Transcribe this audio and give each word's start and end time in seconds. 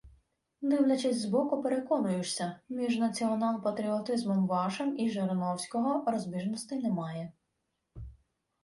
Дивлячись 0.61 1.19
збоку, 1.21 1.61
переконуєшся: 1.63 2.59
між 2.69 2.99
націонал-патріотизмом 2.99 4.47
вашим 4.47 4.99
і 4.99 5.09
Жириновського– 5.09 6.03
розбіжностей 6.11 6.79
немає 6.83 7.31